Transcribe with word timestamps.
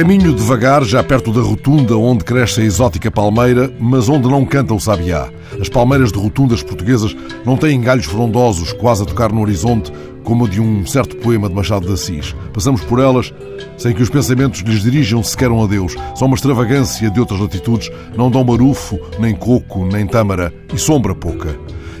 Caminho 0.00 0.32
devagar, 0.32 0.82
já 0.82 1.04
perto 1.04 1.30
da 1.30 1.42
rotunda 1.42 1.94
onde 1.94 2.24
cresce 2.24 2.62
a 2.62 2.64
exótica 2.64 3.10
palmeira, 3.10 3.70
mas 3.78 4.08
onde 4.08 4.26
não 4.30 4.46
canta 4.46 4.72
o 4.72 4.80
sabiá. 4.80 5.28
As 5.60 5.68
palmeiras 5.68 6.10
de 6.10 6.18
rotundas 6.18 6.62
portuguesas 6.62 7.14
não 7.44 7.54
têm 7.54 7.78
galhos 7.82 8.06
frondosos, 8.06 8.72
quase 8.72 9.02
a 9.02 9.04
tocar 9.04 9.30
no 9.30 9.42
horizonte, 9.42 9.92
como 10.24 10.48
de 10.48 10.58
um 10.58 10.86
certo 10.86 11.18
poema 11.18 11.50
de 11.50 11.54
Machado 11.54 11.86
de 11.86 11.92
Assis. 11.92 12.34
Passamos 12.50 12.80
por 12.80 12.98
elas 12.98 13.30
sem 13.76 13.92
que 13.92 14.02
os 14.02 14.08
pensamentos 14.08 14.62
lhes 14.62 14.82
dirijam 14.82 15.22
sequer 15.22 15.50
um 15.50 15.62
adeus. 15.62 15.94
São 16.14 16.28
uma 16.28 16.34
extravagância 16.34 17.10
de 17.10 17.20
outras 17.20 17.38
latitudes, 17.38 17.90
não 18.16 18.30
dão 18.30 18.42
marufo, 18.42 18.98
nem 19.18 19.34
coco, 19.34 19.84
nem 19.84 20.06
tâmara 20.06 20.50
e 20.72 20.78
sombra 20.78 21.14
pouca. 21.14 21.54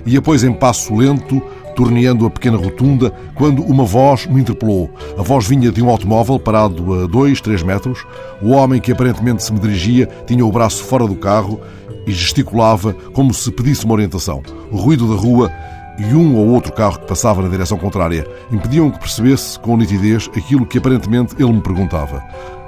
E 0.06 0.16
após 0.16 0.42
em 0.42 0.54
passo 0.54 0.94
lento, 0.94 1.42
torneando 1.80 2.26
a 2.26 2.30
pequena 2.30 2.58
rotunda, 2.58 3.10
quando 3.34 3.62
uma 3.62 3.84
voz 3.84 4.26
me 4.26 4.42
interpelou. 4.42 4.90
A 5.16 5.22
voz 5.22 5.46
vinha 5.46 5.72
de 5.72 5.82
um 5.82 5.88
automóvel 5.88 6.38
parado 6.38 7.04
a 7.04 7.06
dois, 7.06 7.40
três 7.40 7.62
metros. 7.62 8.04
O 8.42 8.50
homem 8.50 8.82
que 8.82 8.92
aparentemente 8.92 9.42
se 9.42 9.50
me 9.50 9.58
dirigia 9.58 10.06
tinha 10.26 10.44
o 10.44 10.52
braço 10.52 10.84
fora 10.84 11.06
do 11.06 11.14
carro 11.16 11.58
e 12.06 12.12
gesticulava 12.12 12.92
como 13.14 13.32
se 13.32 13.50
pedisse 13.50 13.86
uma 13.86 13.94
orientação. 13.94 14.42
O 14.70 14.76
ruído 14.76 15.08
da 15.08 15.18
rua 15.18 15.50
e 15.98 16.14
um 16.14 16.36
ou 16.36 16.48
outro 16.48 16.70
carro 16.70 16.98
que 16.98 17.06
passava 17.06 17.40
na 17.40 17.48
direção 17.48 17.78
contrária 17.78 18.26
impediam 18.52 18.90
que 18.90 18.98
percebesse 18.98 19.58
com 19.58 19.74
nitidez 19.74 20.28
aquilo 20.36 20.66
que 20.66 20.76
aparentemente 20.76 21.34
ele 21.38 21.52
me 21.52 21.62
perguntava. 21.62 22.22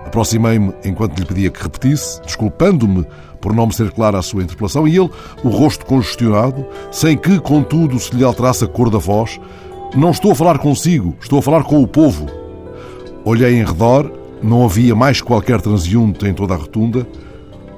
Aproximei-me 0.07 0.73
enquanto 0.85 1.19
lhe 1.19 1.25
pedia 1.25 1.51
que 1.51 1.63
repetisse, 1.63 2.21
desculpando-me 2.23 3.07
por 3.41 3.55
não 3.55 3.67
me 3.67 3.75
ser 3.75 3.91
clara 3.91 4.19
a 4.19 4.23
sua 4.23 4.43
interpelação, 4.43 4.87
e 4.87 4.97
ele, 4.97 5.11
o 5.43 5.49
rosto 5.49 5.85
congestionado, 5.85 6.65
sem 6.91 7.17
que, 7.17 7.41
contudo, 7.41 7.99
se 7.99 8.15
lhe 8.15 8.25
alterasse 8.25 8.65
a 8.65 8.69
cor 8.69 8.89
da 8.89 8.99
voz, 8.99 9.41
não 9.95 10.11
estou 10.11 10.33
a 10.33 10.35
falar 10.35 10.59
consigo, 10.59 11.15
estou 11.21 11.39
a 11.39 11.43
falar 11.43 11.65
com 11.65 11.83
o 11.83 11.87
povo. 11.87 12.27
Olhei 13.25 13.61
em 13.61 13.65
redor, 13.65 14.11
não 14.43 14.65
havia 14.65 14.95
mais 14.95 15.21
qualquer 15.21 15.61
transeunte 15.61 16.27
em 16.27 16.33
toda 16.33 16.55
a 16.55 16.57
rotunda. 16.57 17.07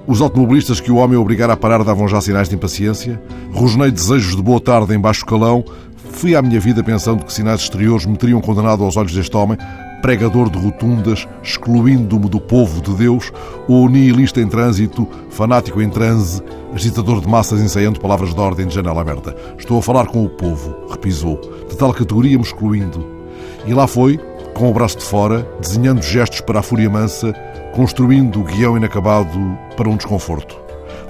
Os 0.07 0.21
automobilistas 0.21 0.81
que 0.81 0.93
o 0.93 0.97
homem 0.97 1.19
obrigara 1.19 1.55
a 1.55 1.57
parar 1.57 1.83
davam 1.83 2.07
já 2.07 2.21
sinais 2.21 2.49
de 2.49 2.55
impaciência. 2.55 3.21
Rosnei 3.53 3.91
desejos 3.91 4.37
de 4.37 4.43
boa 4.43 4.61
tarde 4.61 4.95
em 4.95 5.01
baixo 5.01 5.25
calão. 5.25 5.65
Fui 6.11 6.37
à 6.37 6.43
minha 6.43 6.61
vida 6.61 6.85
pensando 6.85 7.25
que 7.25 7.33
sinais 7.33 7.61
exteriores 7.63 8.07
me 8.07 8.17
teriam 8.17 8.41
condenado 8.41 8.85
aos 8.85 8.97
olhos 8.97 9.13
deste 9.13 9.37
homem, 9.37 9.59
pregador 10.05 10.51
de 10.51 10.59
rotundas, 10.59 11.27
excluindo-me 11.43 12.29
do 12.29 12.39
povo 12.39 12.83
de 12.83 12.93
Deus, 12.95 13.33
ou 13.67 13.89
nihilista 13.89 14.39
em 14.39 14.47
trânsito, 14.47 15.09
fanático 15.31 15.81
em 15.81 15.89
transe, 15.89 16.43
agitador 16.75 17.23
de 17.23 17.27
massas 17.27 17.59
ensaiando 17.59 17.99
palavras 17.99 18.35
de 18.35 18.39
ordem 18.39 18.67
de 18.67 18.75
janela 18.75 19.01
aberta. 19.01 19.35
Estou 19.57 19.79
a 19.79 19.83
falar 19.83 20.07
com 20.09 20.23
o 20.23 20.29
povo, 20.29 20.77
repisou, 20.91 21.41
de 21.71 21.75
tal 21.79 21.91
categoria 21.95 22.37
me 22.37 22.45
excluindo. 22.45 23.03
E 23.65 23.73
lá 23.73 23.87
foi, 23.87 24.21
com 24.53 24.69
o 24.71 24.75
braço 24.75 24.99
de 24.99 25.05
fora, 25.05 25.49
desenhando 25.59 26.03
gestos 26.03 26.43
para 26.43 26.61
a 26.61 26.63
fúria 26.63 26.91
mansa, 26.91 27.33
construindo 27.73 28.41
o 28.41 28.45
guião 28.45 28.77
inacabado 28.77 29.57
para 29.75 29.89
um 29.89 29.97
desconforto. 29.97 30.64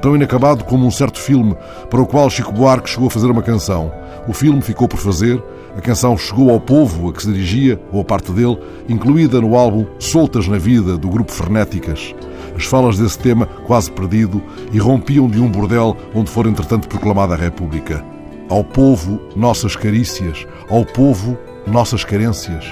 Tão 0.04 0.14
inacabado 0.14 0.64
como 0.64 0.86
um 0.86 0.90
certo 0.90 1.18
filme 1.18 1.56
para 1.88 2.02
o 2.02 2.06
qual 2.06 2.28
Chico 2.28 2.52
Buarque 2.52 2.90
chegou 2.90 3.06
a 3.06 3.10
fazer 3.10 3.30
uma 3.30 3.40
canção. 3.40 3.90
O 4.28 4.34
filme 4.34 4.60
ficou 4.60 4.86
por 4.86 4.98
fazer, 4.98 5.42
a 5.74 5.80
canção 5.80 6.14
chegou 6.18 6.50
ao 6.50 6.60
povo 6.60 7.08
a 7.08 7.12
que 7.14 7.22
se 7.22 7.32
dirigia, 7.32 7.80
ou 7.90 8.02
a 8.02 8.04
parte 8.04 8.30
dele, 8.30 8.58
incluída 8.86 9.40
no 9.40 9.56
álbum 9.56 9.86
Soltas 9.98 10.46
na 10.46 10.58
Vida, 10.58 10.98
do 10.98 11.08
grupo 11.08 11.32
Frenéticas. 11.32 12.14
As 12.54 12.66
falas 12.66 12.98
desse 12.98 13.18
tema, 13.18 13.46
quase 13.46 13.90
perdido, 13.90 14.42
irrompiam 14.74 15.26
de 15.26 15.40
um 15.40 15.50
bordel 15.50 15.96
onde 16.14 16.30
for 16.30 16.46
entretanto 16.46 16.86
proclamada 16.86 17.32
a 17.32 17.38
República. 17.38 18.04
Ao 18.50 18.62
povo, 18.62 19.18
nossas 19.34 19.74
carícias. 19.74 20.46
Ao 20.68 20.84
povo, 20.84 21.38
nossas 21.66 22.04
carências. 22.04 22.66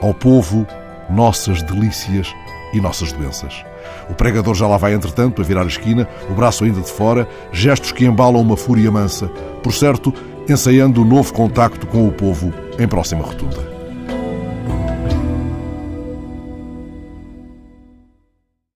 Ao 0.00 0.14
povo, 0.14 0.64
nossas 1.10 1.64
delícias 1.64 2.32
e 2.72 2.80
nossas 2.80 3.10
doenças. 3.10 3.68
O 4.08 4.14
pregador 4.14 4.54
já 4.54 4.66
lá 4.66 4.76
vai, 4.76 4.94
entretanto, 4.94 5.40
a 5.40 5.44
virar 5.44 5.62
a 5.62 5.66
esquina, 5.66 6.08
o 6.28 6.34
braço 6.34 6.64
ainda 6.64 6.80
de 6.80 6.90
fora, 6.90 7.28
gestos 7.52 7.92
que 7.92 8.04
embalam 8.04 8.40
uma 8.40 8.56
fúria 8.56 8.90
mansa. 8.90 9.28
Por 9.62 9.72
certo, 9.72 10.12
ensaiando 10.48 11.02
o 11.02 11.04
novo 11.04 11.32
contacto 11.32 11.86
com 11.86 12.06
o 12.06 12.12
povo 12.12 12.52
em 12.78 12.88
próxima 12.88 13.22
rotunda. 13.22 13.69